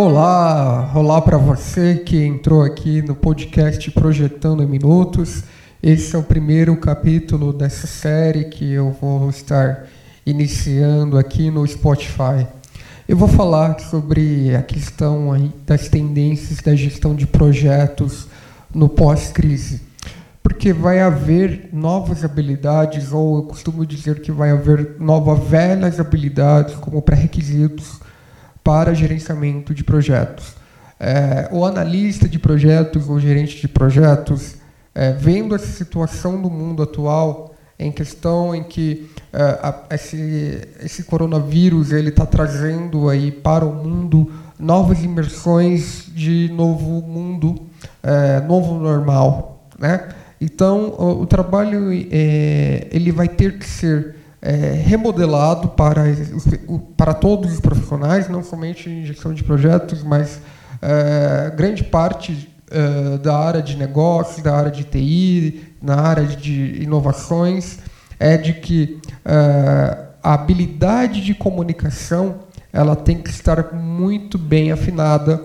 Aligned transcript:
Olá, 0.00 0.92
olá 0.94 1.20
para 1.20 1.36
você 1.36 1.96
que 1.96 2.24
entrou 2.24 2.62
aqui 2.62 3.02
no 3.02 3.16
podcast 3.16 3.90
Projetando 3.90 4.62
em 4.62 4.66
Minutos. 4.66 5.42
Esse 5.82 6.14
é 6.14 6.18
o 6.20 6.22
primeiro 6.22 6.76
capítulo 6.76 7.52
dessa 7.52 7.88
série 7.88 8.44
que 8.44 8.74
eu 8.74 8.92
vou 8.92 9.28
estar 9.28 9.88
iniciando 10.24 11.18
aqui 11.18 11.50
no 11.50 11.66
Spotify. 11.66 12.46
Eu 13.08 13.16
vou 13.16 13.26
falar 13.26 13.80
sobre 13.80 14.54
a 14.54 14.62
questão 14.62 15.50
das 15.66 15.88
tendências 15.88 16.60
da 16.60 16.76
gestão 16.76 17.12
de 17.12 17.26
projetos 17.26 18.28
no 18.72 18.88
pós-crise. 18.88 19.80
Porque 20.44 20.72
vai 20.72 21.00
haver 21.00 21.70
novas 21.72 22.24
habilidades, 22.24 23.10
ou 23.10 23.38
eu 23.38 23.42
costumo 23.42 23.84
dizer 23.84 24.20
que 24.20 24.30
vai 24.30 24.52
haver 24.52 24.94
novas 25.00 25.40
velhas 25.40 25.98
habilidades 25.98 26.76
como 26.76 27.02
pré-requisitos 27.02 28.06
para 28.68 28.92
gerenciamento 28.92 29.72
de 29.72 29.82
projetos. 29.82 30.54
É, 31.00 31.48
o 31.50 31.64
analista 31.64 32.28
de 32.28 32.38
projetos, 32.38 33.08
o 33.08 33.18
gerente 33.18 33.58
de 33.62 33.66
projetos, 33.66 34.56
é, 34.94 35.10
vendo 35.10 35.54
essa 35.54 35.68
situação 35.68 36.42
do 36.42 36.50
mundo 36.50 36.82
atual, 36.82 37.54
em 37.78 37.90
questão 37.90 38.54
em 38.54 38.62
que 38.62 39.08
é, 39.32 39.42
a, 39.42 39.84
esse, 39.94 40.68
esse 40.80 41.04
coronavírus 41.04 41.92
ele 41.92 42.10
está 42.10 42.26
trazendo 42.26 43.08
aí 43.08 43.32
para 43.32 43.64
o 43.64 43.72
mundo 43.72 44.30
novas 44.58 45.02
imersões 45.02 46.04
de 46.08 46.50
novo 46.52 47.00
mundo, 47.00 47.62
é, 48.02 48.38
novo 48.42 48.78
normal, 48.78 49.66
né? 49.78 50.10
Então 50.38 50.90
o, 50.90 51.22
o 51.22 51.26
trabalho 51.26 51.90
é, 52.10 52.86
ele 52.92 53.12
vai 53.12 53.28
ter 53.28 53.56
que 53.56 53.64
ser 53.64 54.17
é, 54.40 54.72
remodelado 54.72 55.68
para, 55.68 56.04
para 56.96 57.14
todos 57.14 57.52
os 57.52 57.60
profissionais, 57.60 58.28
não 58.28 58.42
somente 58.42 58.88
em 58.88 59.04
gestão 59.04 59.34
de 59.34 59.42
projetos, 59.42 60.02
mas 60.02 60.40
é, 60.80 61.52
grande 61.56 61.84
parte 61.84 62.48
é, 62.70 63.18
da 63.18 63.36
área 63.36 63.62
de 63.62 63.76
negócios, 63.76 64.42
da 64.42 64.56
área 64.56 64.70
de 64.70 64.84
TI, 64.84 65.74
na 65.82 66.00
área 66.00 66.24
de 66.24 66.82
inovações, 66.82 67.78
é 68.18 68.36
de 68.36 68.52
que 68.54 69.00
é, 69.24 70.06
a 70.22 70.34
habilidade 70.34 71.20
de 71.20 71.34
comunicação 71.34 72.40
ela 72.72 72.94
tem 72.94 73.18
que 73.18 73.30
estar 73.30 73.72
muito 73.72 74.36
bem 74.36 74.70
afinada 74.70 75.42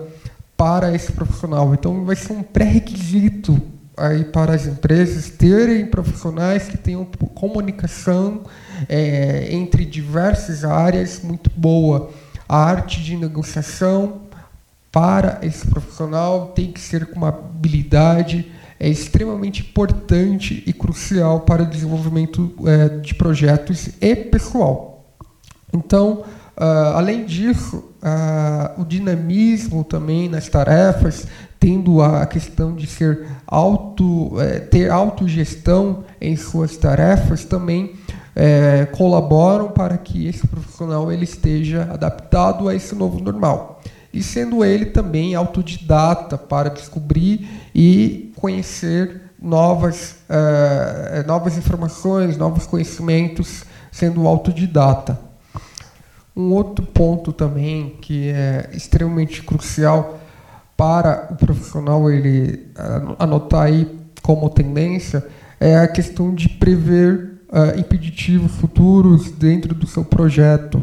para 0.56 0.94
esse 0.94 1.10
profissional. 1.10 1.74
Então, 1.74 2.04
vai 2.04 2.14
ser 2.14 2.32
um 2.32 2.42
pré-requisito 2.42 3.60
aí 3.96 4.24
para 4.24 4.54
as 4.54 4.66
empresas 4.66 5.30
terem 5.30 5.86
profissionais 5.86 6.68
que 6.68 6.76
tenham 6.76 7.04
comunicação 7.34 8.42
é, 8.88 9.48
entre 9.50 9.84
diversas 9.84 10.64
áreas 10.64 11.20
muito 11.22 11.50
boa. 11.56 12.10
A 12.48 12.56
arte 12.56 13.02
de 13.02 13.16
negociação 13.16 14.22
para 14.90 15.38
esse 15.42 15.66
profissional 15.66 16.48
tem 16.48 16.70
que 16.72 16.80
ser 16.80 17.06
com 17.06 17.16
uma 17.16 17.28
habilidade 17.28 18.52
é 18.78 18.88
extremamente 18.88 19.62
importante 19.62 20.62
e 20.66 20.72
crucial 20.72 21.40
para 21.40 21.62
o 21.62 21.66
desenvolvimento 21.66 22.52
é, 22.66 22.88
de 22.98 23.14
projetos 23.14 23.88
e 24.00 24.14
pessoal. 24.14 25.14
Então, 25.72 26.24
uh, 26.56 26.94
além 26.94 27.24
disso, 27.24 27.76
uh, 27.76 28.80
o 28.80 28.84
dinamismo 28.84 29.84
também 29.84 30.28
nas 30.28 30.48
tarefas, 30.48 31.26
tendo 31.64 32.02
a 32.02 32.26
questão 32.26 32.74
de 32.74 32.86
ser 32.86 33.26
auto, 33.46 34.38
é, 34.38 34.60
ter 34.60 34.90
autogestão 34.90 36.04
em 36.20 36.36
suas 36.36 36.76
tarefas, 36.76 37.46
também 37.46 37.94
é, 38.36 38.84
colaboram 38.92 39.70
para 39.70 39.96
que 39.96 40.26
esse 40.26 40.46
profissional 40.46 41.10
ele 41.10 41.24
esteja 41.24 41.88
adaptado 41.90 42.68
a 42.68 42.74
esse 42.74 42.94
novo 42.94 43.18
normal. 43.18 43.80
E 44.12 44.22
sendo 44.22 44.62
ele 44.62 44.84
também 44.84 45.34
autodidata 45.34 46.36
para 46.36 46.68
descobrir 46.68 47.48
e 47.74 48.30
conhecer 48.36 49.22
novas, 49.40 50.16
uh, 50.28 51.26
novas 51.26 51.56
informações, 51.56 52.36
novos 52.36 52.66
conhecimentos, 52.66 53.64
sendo 53.90 54.28
autodidata. 54.28 55.18
Um 56.36 56.52
outro 56.52 56.84
ponto 56.84 57.32
também 57.32 57.96
que 58.02 58.28
é 58.28 58.68
extremamente 58.74 59.42
crucial 59.42 60.20
para 60.76 61.28
o 61.30 61.36
profissional 61.36 62.10
ele 62.10 62.68
anotar 63.18 63.62
aí 63.62 63.88
como 64.22 64.48
tendência 64.50 65.24
é 65.60 65.76
a 65.76 65.88
questão 65.88 66.34
de 66.34 66.48
prever 66.48 67.34
uh, 67.48 67.78
impeditivos 67.78 68.52
futuros 68.52 69.30
dentro 69.30 69.74
do 69.74 69.86
seu 69.86 70.04
projeto. 70.04 70.78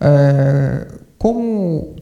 Uh, 0.00 1.00
como 1.16 1.96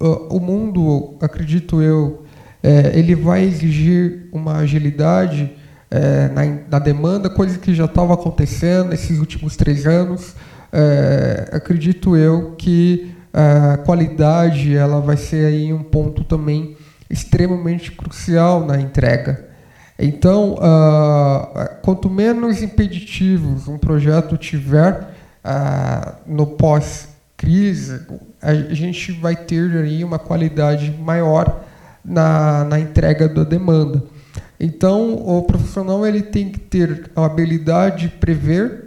uh, 0.00 0.36
o 0.36 0.40
mundo, 0.40 1.16
acredito 1.20 1.80
eu, 1.80 2.24
é, 2.62 2.98
ele 2.98 3.14
vai 3.14 3.44
exigir 3.44 4.28
uma 4.32 4.56
agilidade 4.56 5.52
na, 6.34 6.46
na, 6.70 6.78
demanda, 6.78 7.28
coisa 7.28 7.58
que 7.58 7.74
já 7.74 7.84
estava 7.84 8.14
acontecendo 8.14 8.88
nesses 8.88 9.18
últimos 9.18 9.54
três 9.54 9.86
anos. 9.86 10.34
acredito 11.52 12.16
eu 12.16 12.52
que 12.56 13.13
a 13.34 13.78
qualidade 13.78 14.76
ela 14.76 15.00
vai 15.00 15.16
ser 15.16 15.46
aí 15.46 15.72
um 15.72 15.82
ponto 15.82 16.22
também 16.22 16.76
extremamente 17.10 17.90
crucial 17.90 18.64
na 18.64 18.80
entrega. 18.80 19.48
Então, 19.98 20.54
uh, 20.54 21.80
quanto 21.82 22.08
menos 22.08 22.62
impeditivos 22.62 23.66
um 23.68 23.76
projeto 23.76 24.36
tiver 24.36 25.10
uh, 25.44 26.14
no 26.26 26.46
pós-crise, 26.46 28.00
a 28.40 28.54
gente 28.54 29.12
vai 29.12 29.34
ter 29.36 29.70
aí 29.78 30.04
uma 30.04 30.18
qualidade 30.18 30.90
maior 30.92 31.64
na, 32.04 32.64
na 32.64 32.78
entrega 32.78 33.28
da 33.28 33.42
demanda. 33.42 34.02
Então, 34.58 35.14
o 35.14 35.42
profissional 35.42 36.06
ele 36.06 36.22
tem 36.22 36.50
que 36.50 36.60
ter 36.60 37.10
a 37.14 37.24
habilidade 37.24 38.08
de 38.08 38.16
prever 38.16 38.83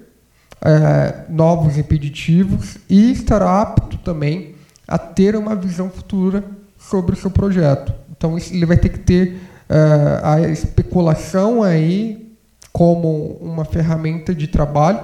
uh, 0.61 1.31
novos 1.31 1.77
impeditivos 1.77 2.77
e 2.89 3.11
estar 3.11 3.41
apto 3.41 3.97
também 3.97 4.55
a 4.87 4.97
ter 4.97 5.35
uma 5.35 5.55
visão 5.55 5.89
futura 5.89 6.43
sobre 6.77 7.13
o 7.13 7.17
seu 7.17 7.29
projeto. 7.29 7.93
Então, 8.15 8.37
ele 8.37 8.65
vai 8.65 8.77
ter 8.77 8.89
que 8.89 8.99
ter 8.99 9.33
uh, 9.69 10.25
a 10.25 10.41
especulação 10.41 11.61
aí 11.61 12.35
como 12.71 13.37
uma 13.41 13.65
ferramenta 13.65 14.33
de 14.33 14.47
trabalho 14.47 15.01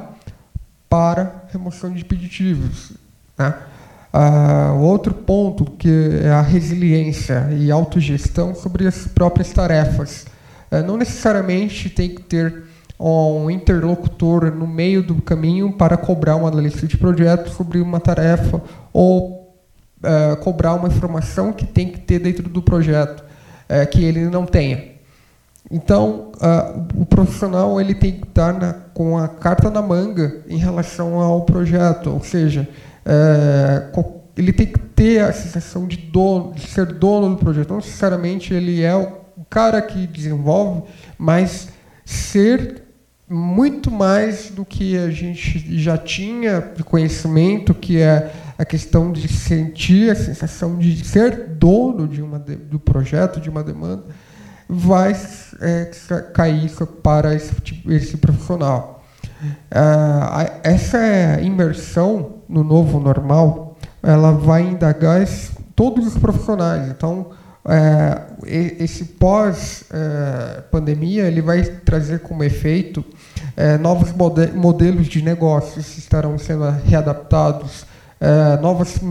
para 0.89 1.45
remoção 1.51 1.91
de 1.91 2.01
impeditivos. 2.01 2.91
Né? 3.37 3.53
Uh, 4.13 4.79
outro 4.79 5.13
ponto 5.13 5.65
que 5.65 5.89
é 6.23 6.29
a 6.29 6.41
resiliência 6.41 7.49
e 7.51 7.71
autogestão 7.71 8.53
sobre 8.53 8.87
as 8.87 9.07
próprias 9.07 9.51
tarefas. 9.51 10.27
Uh, 10.71 10.85
não 10.85 10.97
necessariamente 10.97 11.89
tem 11.89 12.13
que 12.13 12.21
ter 12.21 12.63
um 12.99 13.49
interlocutor 13.49 14.53
no 14.53 14.67
meio 14.67 15.03
do 15.03 15.21
caminho 15.21 15.73
para 15.73 15.97
cobrar 15.97 16.35
uma 16.35 16.47
analista 16.47 16.87
de 16.87 16.97
projeto 16.97 17.49
sobre 17.49 17.79
uma 17.79 17.99
tarefa 17.99 18.61
ou 18.91 19.55
uh, 20.03 20.35
cobrar 20.37 20.75
uma 20.75 20.87
informação 20.87 21.51
que 21.51 21.65
tem 21.65 21.89
que 21.89 21.99
ter 21.99 22.19
dentro 22.19 22.47
do 22.47 22.61
projeto 22.61 23.23
é, 23.67 23.85
que 23.85 24.03
ele 24.03 24.25
não 24.29 24.45
tenha. 24.45 24.93
Então, 25.71 26.31
o 26.95 27.05
profissional 27.05 27.79
ele 27.79 27.95
tem 27.95 28.11
que 28.11 28.27
estar 28.27 28.53
na, 28.53 28.73
com 28.93 29.17
a 29.17 29.27
carta 29.27 29.69
na 29.69 29.81
manga 29.81 30.43
em 30.47 30.57
relação 30.57 31.19
ao 31.19 31.41
projeto, 31.43 32.11
ou 32.11 32.21
seja, 32.21 32.67
é, 33.05 33.87
ele 34.37 34.51
tem 34.51 34.67
que 34.67 34.79
ter 34.79 35.19
a 35.21 35.31
sensação 35.31 35.87
de, 35.87 35.97
dono, 35.97 36.53
de 36.53 36.67
ser 36.67 36.85
dono 36.85 37.29
do 37.29 37.37
projeto. 37.37 37.69
Não 37.69 37.77
necessariamente 37.77 38.53
ele 38.53 38.83
é 38.83 38.95
o 38.95 39.45
cara 39.49 39.81
que 39.81 40.05
desenvolve, 40.05 40.83
mas 41.17 41.69
ser 42.05 42.82
muito 43.33 43.89
mais 43.89 44.51
do 44.51 44.63
que 44.63 44.95
a 44.95 45.09
gente 45.09 45.79
já 45.81 45.97
tinha 45.97 46.61
de 46.61 46.83
conhecimento, 46.83 47.73
que 47.73 47.99
é 47.99 48.31
a 48.57 48.63
questão 48.63 49.11
de 49.11 49.27
sentir 49.27 50.11
a 50.11 50.15
sensação 50.15 50.77
de 50.77 51.03
ser 51.03 51.47
dono 51.49 52.07
de 52.07 52.21
uma 52.21 52.37
de, 52.37 52.55
do 52.55 52.79
projeto, 52.79 53.41
de 53.41 53.49
uma 53.49 53.63
demanda, 53.63 54.03
vai 54.69 55.15
é, 55.61 55.91
cair 56.33 56.71
para 57.01 57.33
esse, 57.33 57.53
esse 57.87 58.17
profissional. 58.17 59.03
Ah, 59.71 60.59
essa 60.63 61.41
imersão 61.41 62.35
no 62.47 62.63
novo 62.63 62.99
normal, 62.99 63.77
ela 64.01 64.31
vai 64.31 64.61
indagar 64.61 65.21
esse, 65.21 65.51
todos 65.75 66.05
os 66.05 66.17
profissionais. 66.17 66.87
Então, 66.89 67.31
esse 68.45 69.05
pós-pandemia, 69.05 71.23
é, 71.23 71.27
ele 71.27 71.41
vai 71.41 71.63
trazer 71.63 72.19
como 72.19 72.43
efeito 72.43 73.05
é, 73.55 73.77
novos 73.77 74.11
modelos 74.53 75.07
de 75.07 75.21
negócios 75.21 75.97
estarão 75.97 76.37
sendo 76.37 76.69
readaptados 76.85 77.85
é, 78.23 78.57
novas, 78.61 79.01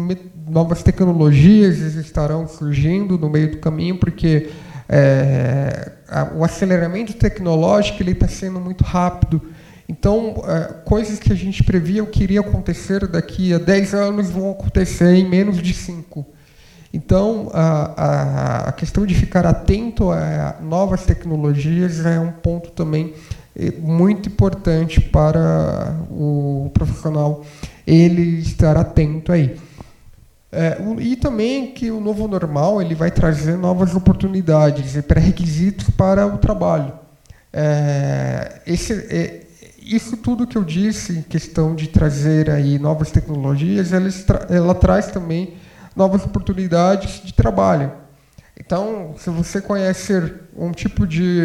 novas 0.48 0.82
tecnologias 0.82 1.80
estarão 1.96 2.48
surgindo 2.48 3.18
no 3.18 3.28
meio 3.28 3.50
do 3.50 3.58
caminho, 3.58 3.98
porque 3.98 4.48
é, 4.88 5.92
o 6.34 6.42
aceleramento 6.42 7.12
tecnológico 7.12 8.02
está 8.02 8.26
sendo 8.26 8.58
muito 8.58 8.82
rápido. 8.82 9.42
Então, 9.86 10.42
é, 10.46 10.72
coisas 10.86 11.18
que 11.18 11.30
a 11.30 11.36
gente 11.36 11.62
previa 11.62 12.02
que 12.06 12.22
iria 12.22 12.40
acontecer 12.40 13.06
daqui 13.06 13.52
a 13.52 13.58
10 13.58 13.92
anos 13.92 14.30
vão 14.30 14.52
acontecer 14.52 15.14
em 15.14 15.28
menos 15.28 15.60
de 15.60 15.74
5. 15.74 16.24
Então, 16.92 17.50
a, 17.54 17.92
a, 17.96 18.68
a 18.68 18.72
questão 18.72 19.06
de 19.06 19.14
ficar 19.14 19.46
atento 19.46 20.10
a 20.10 20.56
novas 20.60 21.06
tecnologias 21.06 22.04
é 22.04 22.20
um 22.20 22.32
ponto 22.32 22.70
também 22.70 23.14
eh, 23.56 23.72
muito 23.78 24.28
importante 24.28 25.00
para 25.00 25.96
o 26.10 26.70
profissional 26.74 27.42
ele 27.86 28.40
estar 28.40 28.76
atento 28.76 29.32
aí. 29.32 29.56
É, 30.54 30.76
e 31.00 31.16
também 31.16 31.72
que 31.72 31.90
o 31.90 31.98
novo 31.98 32.28
normal 32.28 32.82
ele 32.82 32.94
vai 32.94 33.10
trazer 33.10 33.56
novas 33.56 33.94
oportunidades 33.94 34.94
e 34.94 35.00
pré-requisitos 35.00 35.88
para 35.88 36.26
o 36.26 36.36
trabalho. 36.36 36.92
É, 37.50 38.60
esse, 38.66 38.92
é, 38.92 39.46
isso 39.82 40.14
tudo 40.18 40.46
que 40.46 40.58
eu 40.58 40.62
disse, 40.62 41.24
questão 41.26 41.74
de 41.74 41.88
trazer 41.88 42.50
aí 42.50 42.78
novas 42.78 43.10
tecnologias, 43.10 43.94
ela, 43.94 44.08
ela 44.50 44.74
traz 44.74 45.06
também 45.06 45.54
novas 45.94 46.24
oportunidades 46.24 47.22
de 47.24 47.32
trabalho. 47.32 47.92
Então, 48.58 49.14
se 49.18 49.30
você 49.30 49.60
conhecer 49.60 50.42
um 50.56 50.72
tipo 50.72 51.06
de, 51.06 51.40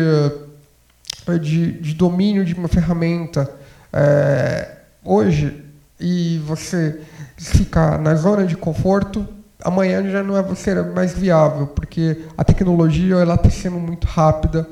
de, 1.41 1.71
de 1.73 1.93
domínio 1.93 2.45
de 2.45 2.53
uma 2.53 2.67
ferramenta 2.67 3.49
é, 3.91 4.77
hoje 5.03 5.63
e 5.99 6.39
você 6.45 7.01
ficar 7.37 7.99
na 7.99 8.15
zona 8.15 8.45
de 8.45 8.55
conforto, 8.55 9.27
amanhã 9.63 10.07
já 10.09 10.21
não 10.21 10.37
é 10.37 10.55
ser 10.55 10.83
mais 10.93 11.13
viável, 11.13 11.67
porque 11.67 12.25
a 12.37 12.43
tecnologia 12.43 13.15
ela 13.15 13.35
está 13.35 13.49
sendo 13.49 13.79
muito 13.79 14.05
rápida 14.05 14.67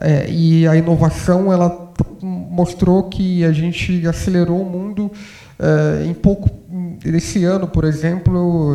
é, 0.00 0.30
e 0.30 0.66
a 0.68 0.76
inovação 0.76 1.52
ela 1.52 1.92
mostrou 2.22 3.04
que 3.04 3.44
a 3.44 3.52
gente 3.52 4.06
acelerou 4.06 4.62
o 4.62 4.70
mundo 4.70 5.10
é, 5.58 6.06
em 6.06 6.14
pouco 6.14 6.48
esse 7.14 7.44
ano, 7.44 7.66
por 7.68 7.84
exemplo, 7.84 8.74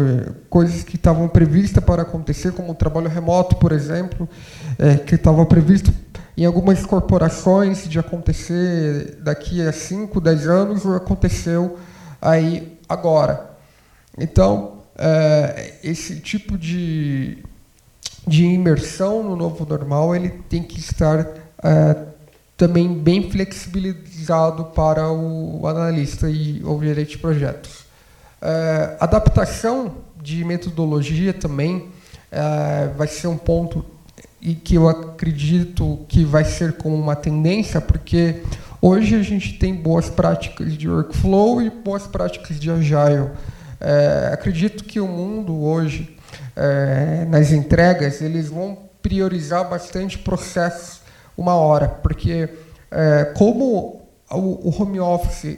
coisas 0.50 0.84
que 0.84 0.96
estavam 0.96 1.28
previstas 1.28 1.84
para 1.84 2.02
acontecer, 2.02 2.52
como 2.52 2.72
o 2.72 2.76
trabalho 2.76 3.10
remoto, 3.10 3.56
por 3.58 3.72
exemplo, 3.72 4.28
é, 4.78 4.96
que 4.96 5.16
estava 5.16 5.46
previsto 5.46 5.94
em 6.36 6.46
algumas 6.46 6.86
corporações 6.86 7.88
de 7.88 8.00
acontecer 8.00 9.18
daqui 9.22 9.62
a 9.62 9.72
5, 9.72 10.20
10 10.20 10.48
anos, 10.48 10.86
aconteceu 10.86 11.78
aí 12.22 12.78
agora. 12.90 13.52
Então, 14.18 14.80
é, 14.98 15.76
esse 15.84 16.20
tipo 16.20 16.58
de, 16.58 17.38
de 18.28 18.46
imersão 18.46 19.24
no 19.24 19.36
novo 19.36 19.66
normal 19.66 20.16
ele 20.16 20.30
tem 20.30 20.64
que 20.64 20.80
estar 20.80 21.28
é, 21.64 21.96
também 22.56 22.94
bem 22.94 23.30
flexibilizado 23.30 24.66
para 24.66 25.12
o 25.12 25.68
analista 25.68 26.30
e 26.30 26.64
o 26.64 26.82
gerente 26.82 27.12
de 27.12 27.18
projetos. 27.18 27.84
É, 28.46 28.98
adaptação 29.00 29.96
de 30.22 30.44
metodologia 30.44 31.34
também 31.34 31.90
é, 32.30 32.90
vai 32.98 33.08
ser 33.08 33.28
um 33.28 33.38
ponto 33.38 33.86
e 34.42 34.54
que 34.54 34.76
eu 34.76 34.90
acredito 34.90 36.06
que 36.10 36.26
vai 36.26 36.44
ser 36.44 36.74
como 36.74 36.96
uma 36.96 37.16
tendência, 37.16 37.80
porque 37.80 38.42
Hoje 38.86 39.16
a 39.16 39.24
gente 39.24 39.54
tem 39.54 39.74
boas 39.74 40.10
práticas 40.10 40.74
de 40.74 40.90
workflow 40.90 41.62
e 41.62 41.70
boas 41.70 42.06
práticas 42.06 42.60
de 42.60 42.70
agile. 42.70 43.30
É, 43.80 44.32
acredito 44.34 44.84
que 44.84 45.00
o 45.00 45.08
mundo 45.08 45.58
hoje, 45.64 46.18
nas 47.30 47.54
entregas, 47.54 48.22
eles 48.22 48.50
vão 48.50 48.78
priorizar 49.02 49.70
bastante 49.70 50.18
processos 50.18 51.00
uma 51.38 51.56
hora, 51.56 51.88
porque 51.88 52.50
como 53.38 54.06
o, 54.30 54.68
o, 54.68 54.82
home 54.82 55.00
office 55.00 55.58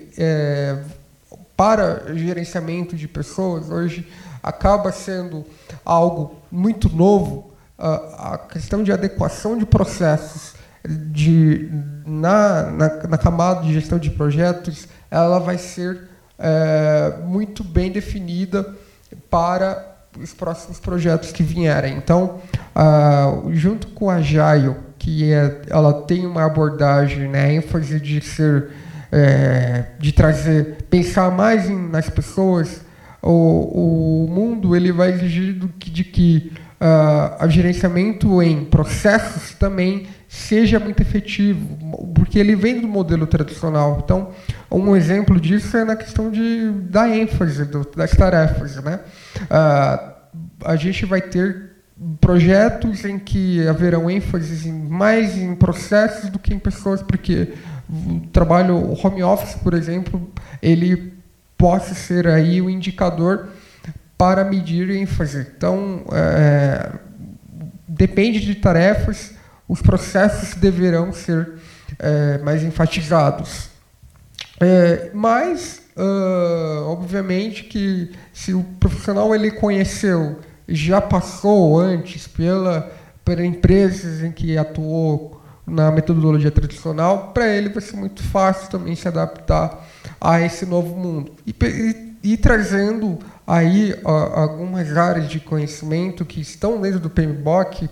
para 1.55 2.15
gerenciamento 2.15 2.95
de 2.95 3.07
pessoas 3.07 3.69
hoje 3.69 4.07
acaba 4.43 4.91
sendo 4.91 5.45
algo 5.83 6.35
muito 6.51 6.89
novo, 6.89 7.51
a, 7.77 8.37
questão 8.37 8.83
de 8.83 8.91
adequação 8.91 9.57
de 9.57 9.65
processos 9.65 10.53
de, 10.87 11.69
na, 12.05 12.63
na, 12.71 13.07
na, 13.07 13.17
camada 13.17 13.61
de 13.61 13.73
gestão 13.73 13.97
de 13.97 14.11
projetos, 14.11 14.87
ela 15.09 15.39
vai 15.39 15.57
ser 15.57 16.09
é, 16.37 17.17
muito 17.23 17.63
bem 17.63 17.91
definida 17.91 18.75
para 19.29 19.95
os 20.19 20.33
próximos 20.33 20.79
projetos 20.79 21.31
que 21.31 21.43
vierem. 21.43 21.97
Então, 21.97 22.39
junto 23.51 23.87
com 23.87 24.09
a 24.09 24.15
Agile, 24.15 24.75
que 24.97 25.31
é, 25.31 25.61
ela 25.69 25.93
tem 26.03 26.25
uma 26.25 26.45
abordagem, 26.45 27.27
né, 27.27 27.53
ênfase 27.53 27.99
de 27.99 28.21
ser, 28.21 28.71
é, 29.15 29.85
de 29.97 30.11
trazer, 30.11 30.83
pensar 30.89 31.31
mais 31.31 31.69
em, 31.69 31.87
nas 31.87 32.09
pessoas, 32.09 32.81
o, 33.21 34.25
o 34.25 34.29
mundo 34.29 34.75
ele 34.75 34.91
vai 34.91 35.13
exigir 35.13 35.53
do 35.53 35.69
que, 35.69 35.89
de 35.89 36.03
que 36.03 36.51
uh, 36.81 37.45
o 37.45 37.49
gerenciamento 37.49 38.43
em 38.43 38.65
processos 38.65 39.53
também 39.53 40.07
seja 40.27 40.81
muito 40.81 41.01
efetivo, 41.01 42.11
porque 42.13 42.37
ele 42.37 42.57
vem 42.57 42.81
do 42.81 42.89
modelo 42.89 43.25
tradicional. 43.25 44.01
Então, 44.03 44.31
um 44.69 44.93
exemplo 44.97 45.39
disso 45.39 45.77
é 45.77 45.85
na 45.85 45.95
questão 45.95 46.29
de, 46.29 46.71
da 46.89 47.07
ênfase 47.07 47.63
do, 47.63 47.89
das 47.95 48.11
tarefas. 48.11 48.75
Né? 48.83 48.99
Uh, 49.43 50.13
a 50.65 50.75
gente 50.75 51.05
vai 51.05 51.21
ter 51.21 51.71
projetos 52.19 53.05
em 53.05 53.17
que 53.17 53.65
haverão 53.65 54.09
ênfase 54.09 54.69
mais 54.69 55.37
em 55.37 55.55
processos 55.55 56.29
do 56.29 56.37
que 56.37 56.53
em 56.53 56.59
pessoas, 56.59 57.01
porque 57.01 57.53
o 57.89 58.21
trabalho 58.31 58.77
home 59.03 59.23
office, 59.23 59.55
por 59.55 59.73
exemplo, 59.73 60.29
ele 60.61 61.13
possa 61.57 61.93
ser 61.93 62.27
aí 62.27 62.61
o 62.61 62.69
indicador 62.69 63.49
para 64.17 64.43
medir 64.43 64.89
ênfase. 64.89 65.47
Então, 65.55 66.03
é, 66.11 66.91
depende 67.87 68.39
de 68.39 68.55
tarefas 68.55 69.33
os 69.67 69.81
processos 69.81 70.55
deverão 70.55 71.11
ser 71.11 71.53
é, 71.99 72.37
mais 72.39 72.63
enfatizados. 72.63 73.69
É, 74.59 75.09
mas, 75.13 75.81
uh, 75.97 76.87
obviamente, 76.87 77.63
que 77.63 78.11
se 78.31 78.53
o 78.53 78.63
profissional 78.79 79.35
ele 79.35 79.51
conheceu, 79.51 80.39
já 80.67 81.01
passou 81.01 81.79
antes 81.79 82.27
pela, 82.27 82.91
pela 83.23 83.45
empresas 83.45 84.23
em 84.23 84.31
que 84.31 84.57
atuou 84.57 85.41
na 85.65 85.91
metodologia 85.91 86.51
tradicional, 86.51 87.31
para 87.33 87.47
ele 87.47 87.69
vai 87.69 87.81
ser 87.81 87.97
muito 87.97 88.21
fácil 88.23 88.69
também 88.69 88.95
se 88.95 89.07
adaptar 89.07 89.87
a 90.21 90.39
esse 90.41 90.65
novo 90.65 90.95
mundo. 90.95 91.31
E, 91.45 91.55
e, 91.63 92.33
e 92.33 92.37
trazendo 92.37 93.19
aí 93.47 93.93
uh, 94.03 94.07
algumas 94.07 94.95
áreas 94.95 95.27
de 95.27 95.39
conhecimento 95.39 96.25
que 96.25 96.39
estão 96.39 96.79
dentro 96.79 96.99
do 96.99 97.09
PMBOK 97.09 97.89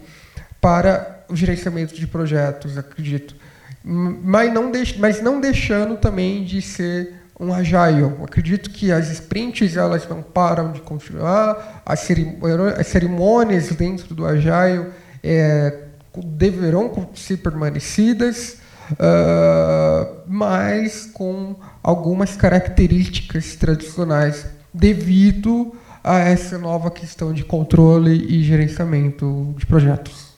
para 0.62 1.26
o 1.28 1.36
gerenciamento 1.36 1.96
de 1.96 2.06
projetos, 2.08 2.78
acredito. 2.78 3.36
Mas 3.84 4.54
não, 4.54 4.72
deix, 4.72 4.96
mas 4.98 5.22
não 5.22 5.42
deixando 5.42 5.98
também 5.98 6.44
de 6.44 6.62
ser 6.62 7.16
um 7.40 7.54
agile. 7.54 8.06
Acredito 8.24 8.70
que 8.70 8.92
as 8.92 9.10
sprints 9.10 9.76
elas 9.76 10.08
não 10.08 10.22
param 10.22 10.72
de 10.72 10.80
continuar, 10.80 11.82
as, 11.86 12.00
cerimônias 12.86 13.70
dentro 13.70 14.14
do 14.16 14.26
agile 14.26 14.88
é, 15.22 15.80
deverão 16.22 17.10
ser 17.16 17.38
permanecidas, 17.38 18.58
uh, 18.92 20.22
mas 20.28 21.06
com 21.14 21.56
algumas 21.82 22.36
características 22.36 23.56
tradicionais 23.56 24.46
devido 24.74 25.74
a 26.04 26.20
essa 26.20 26.58
nova 26.58 26.92
questão 26.92 27.32
de 27.32 27.46
controle 27.46 28.12
e 28.28 28.44
gerenciamento 28.44 29.56
de 29.58 29.66
projetos. 29.66 30.33